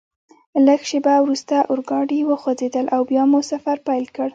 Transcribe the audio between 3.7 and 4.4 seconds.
پیل کړ.